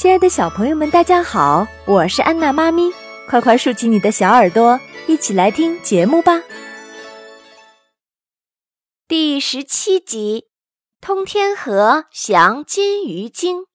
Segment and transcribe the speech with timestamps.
[0.00, 2.90] 亲爱的小朋友们，大家好，我是安娜妈咪，
[3.28, 6.42] 快快竖起你的小耳朵，一起来听节目吧。
[9.06, 10.46] 第十七集，
[11.02, 13.66] 通天河降金鱼精。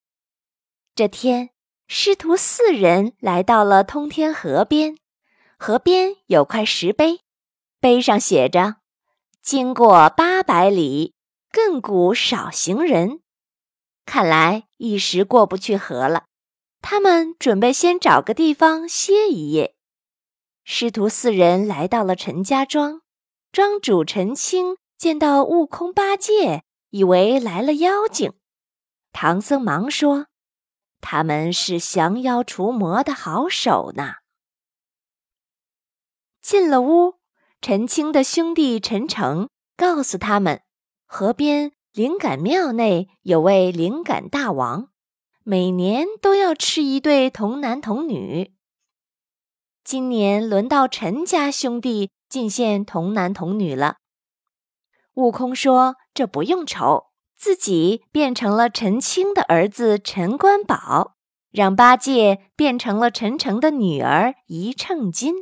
[0.96, 1.52] 这天，
[1.88, 4.97] 师徒四人来到了通天河边，
[5.60, 7.19] 河边有块石碑，
[7.79, 8.78] 碑上写着
[9.44, 11.13] ：“经过八百里，
[11.53, 13.19] 亘古少行人。”
[14.06, 16.26] 看来一时过不去河了，
[16.81, 19.75] 他们准备先找个地方歇一夜。
[20.63, 23.02] 师徒四人来到了陈家庄，
[23.52, 28.33] 庄主陈清见到悟空、八戒，以为来了妖精。
[29.11, 30.27] 唐僧忙说
[31.02, 34.16] ：“他们是降妖除魔的好手呢。”
[36.41, 37.19] 进了屋，
[37.61, 40.61] 陈清的兄弟陈诚告诉他们，
[41.05, 41.74] 河边。
[41.95, 44.90] 灵感庙内有位灵感大王，
[45.44, 48.53] 每年都要吃一对童男童女。
[49.81, 53.95] 今年轮到陈家兄弟进献童男童女了。
[55.14, 57.06] 悟空说：“这不用愁，
[57.38, 61.16] 自己变成了陈清的儿子陈官宝，
[61.50, 65.34] 让八戒变成了陈诚的女儿一秤金。”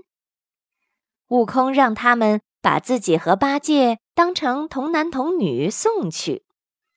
[1.30, 6.43] 悟空让他们把自己和八戒当成童男童女送去。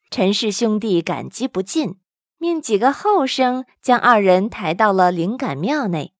[0.09, 1.99] 陈氏兄弟感激不尽，
[2.37, 6.13] 命几个后生将二人抬到了灵感庙内。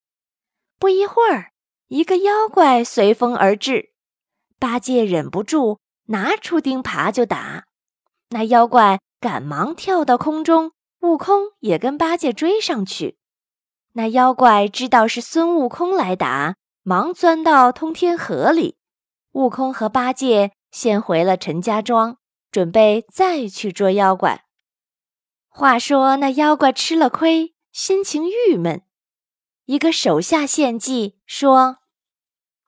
[0.77, 1.51] 不一会儿，
[1.87, 3.91] 一个妖怪随风而至，
[4.59, 7.65] 八戒忍不住拿出钉耙就打。
[8.29, 13.17] 那妖怪赶忙跳到空中，悟空也跟八戒追上去。
[13.93, 18.75] 那妖怪知道是孙悟空来打，忙钻到通天河里。
[19.31, 22.17] 悟空和八戒先回了陈家庄。
[22.57, 24.45] 准备再去捉妖怪。
[25.47, 28.81] 话说那妖怪吃了亏，心情郁闷。
[29.65, 31.77] 一个手下献计说：“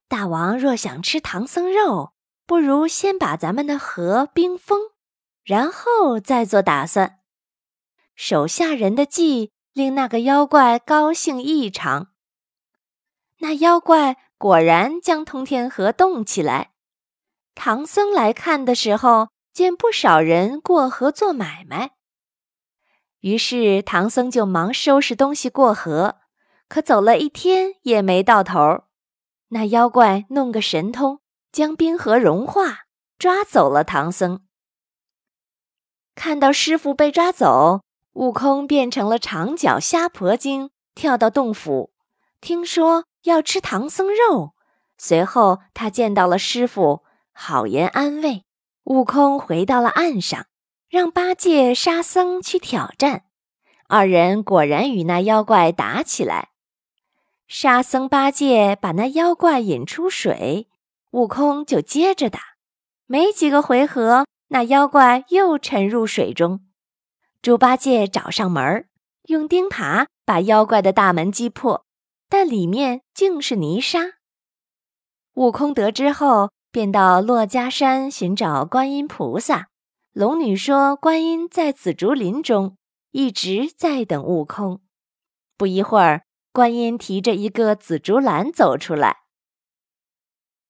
[0.07, 2.13] 大王若想吃唐僧肉，
[2.45, 4.91] 不如先把咱们的河冰封，
[5.43, 7.21] 然后再做打算。”
[8.13, 12.09] 手下人的计令那个妖怪高兴异常。
[13.39, 16.73] 那妖怪果然将通天河冻起来。
[17.55, 19.29] 唐僧来看的时候。
[19.59, 21.91] 见不少人过河做买卖，
[23.19, 26.15] 于是唐僧就忙收拾东西过河。
[26.69, 28.85] 可走了一天也没到头。
[29.49, 31.19] 那妖怪弄个神通，
[31.51, 32.85] 将冰河融化，
[33.17, 34.45] 抓走了唐僧。
[36.15, 37.81] 看到师傅被抓走，
[38.13, 41.91] 悟空变成了长脚虾婆精，跳到洞府，
[42.39, 44.53] 听说要吃唐僧肉。
[44.97, 47.03] 随后他见到了师傅，
[47.33, 48.45] 好言安慰。
[48.89, 50.47] 悟空回到了岸上，
[50.89, 53.25] 让八戒、沙僧去挑战。
[53.87, 56.49] 二人果然与那妖怪打起来。
[57.47, 60.67] 沙僧、八戒把那妖怪引出水，
[61.11, 62.39] 悟空就接着打。
[63.05, 66.61] 没几个回合，那妖怪又沉入水中。
[67.43, 68.89] 猪八戒找上门，
[69.25, 71.85] 用钉耙把妖怪的大门击破，
[72.27, 73.99] 但里面竟是泥沙。
[75.35, 76.49] 悟空得知后。
[76.71, 79.69] 便到珞珈山寻找观音菩萨。
[80.13, 82.75] 龙女说：“观音在紫竹林中，
[83.11, 84.81] 一直在等悟空。”
[85.57, 89.17] 不一会儿，观音提着一个紫竹篮走出来。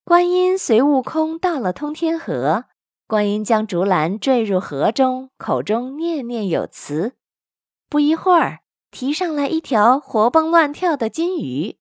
[0.04, 2.66] 观音随悟空到了通天河，
[3.08, 7.16] 观音将竹篮坠入河中，口中念念有词。
[7.90, 8.60] 不一会儿，
[8.92, 11.79] 提上来一条活蹦乱跳的金鱼。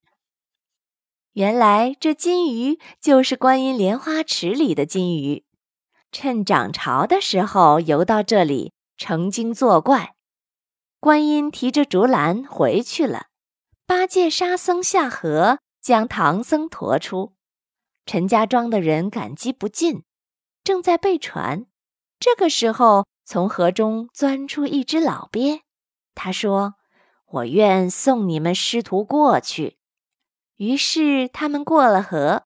[1.34, 5.44] 原来这金鱼就是观音莲花池里的金鱼，
[6.10, 10.14] 趁涨潮的时候游到这里成精作怪。
[10.98, 13.26] 观音提着竹篮回去了，
[13.86, 17.34] 八戒、沙僧下河将唐僧驮出。
[18.04, 20.02] 陈家庄的人感激不尽，
[20.64, 21.66] 正在备船。
[22.18, 25.60] 这个时候，从河中钻出一只老鳖，
[26.16, 26.74] 他说
[27.30, 29.77] ：“我愿送你们师徒过去。”
[30.58, 32.42] 于是他们过了河，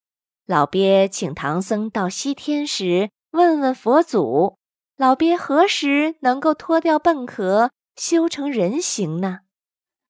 [0.47, 4.59] 老鳖请唐僧到西天时问问佛祖：
[4.99, 9.41] 老鳖何时能够脱掉笨壳，修成人形呢？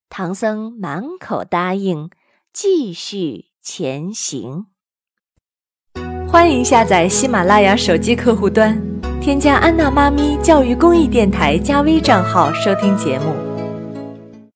[0.09, 2.11] 唐僧满口答应，
[2.53, 4.67] 继续前行。
[6.29, 8.77] 欢迎下载喜马拉雅手机客户端，
[9.21, 13.52] 添加安娜妈咪教育公益电台加微账号收听节目。